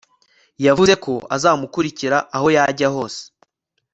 [0.65, 3.21] yavuze ko azamukurikira aho yajya hose